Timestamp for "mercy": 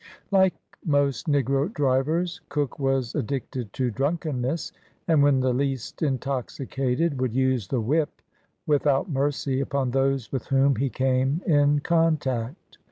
9.11-9.59